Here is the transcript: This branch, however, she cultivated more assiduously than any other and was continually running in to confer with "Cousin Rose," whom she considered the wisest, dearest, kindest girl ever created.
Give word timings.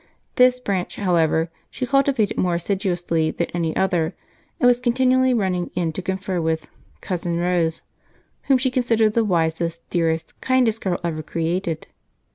This 0.35 0.59
branch, 0.59 0.95
however, 0.95 1.51
she 1.69 1.85
cultivated 1.85 2.35
more 2.35 2.55
assiduously 2.55 3.29
than 3.29 3.51
any 3.53 3.75
other 3.75 4.15
and 4.59 4.65
was 4.65 4.79
continually 4.79 5.31
running 5.31 5.69
in 5.75 5.93
to 5.93 6.01
confer 6.01 6.41
with 6.41 6.65
"Cousin 7.01 7.37
Rose," 7.37 7.83
whom 8.45 8.57
she 8.57 8.71
considered 8.71 9.13
the 9.13 9.23
wisest, 9.23 9.87
dearest, 9.91 10.41
kindest 10.41 10.81
girl 10.81 10.99
ever 11.03 11.21
created. 11.21 11.85